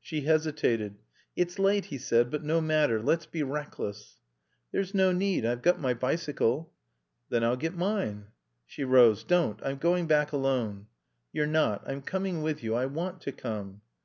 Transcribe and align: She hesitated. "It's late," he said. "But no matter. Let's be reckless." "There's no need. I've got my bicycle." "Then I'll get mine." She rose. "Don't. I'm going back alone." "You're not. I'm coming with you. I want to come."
She 0.00 0.22
hesitated. 0.22 0.98
"It's 1.36 1.56
late," 1.56 1.84
he 1.84 1.98
said. 1.98 2.28
"But 2.28 2.42
no 2.42 2.60
matter. 2.60 3.00
Let's 3.00 3.26
be 3.26 3.44
reckless." 3.44 4.18
"There's 4.72 4.94
no 4.94 5.12
need. 5.12 5.46
I've 5.46 5.62
got 5.62 5.78
my 5.78 5.94
bicycle." 5.94 6.72
"Then 7.28 7.44
I'll 7.44 7.54
get 7.54 7.76
mine." 7.76 8.32
She 8.66 8.82
rose. 8.82 9.22
"Don't. 9.22 9.62
I'm 9.64 9.76
going 9.78 10.08
back 10.08 10.32
alone." 10.32 10.88
"You're 11.32 11.46
not. 11.46 11.88
I'm 11.88 12.02
coming 12.02 12.42
with 12.42 12.64
you. 12.64 12.74
I 12.74 12.86
want 12.86 13.20
to 13.20 13.30
come." 13.30 13.82